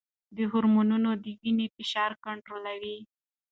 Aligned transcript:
دا 0.35 0.43
هرمونونه 0.53 1.09
د 1.23 1.25
وینې 1.41 1.67
فشار 1.75 2.11
کنټرولوي. 2.25 2.97